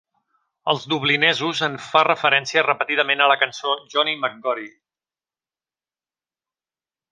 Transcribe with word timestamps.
Els 0.71 0.85
dublinesos 0.93 1.61
en 1.67 1.75
fa 1.87 2.01
referència 2.07 2.63
repetidament 2.69 3.23
a 3.25 3.29
la 3.33 3.37
cançó 3.43 3.75
"Johnny 3.93 4.17
McGory". 4.17 4.69